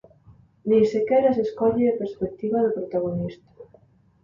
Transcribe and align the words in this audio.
Nin 0.69 0.83
sequera 0.93 1.29
se 1.35 1.43
escolle 1.47 1.85
a 1.87 1.99
perspectiva 2.01 2.57
do 2.63 2.71
protagonista. 2.77 3.49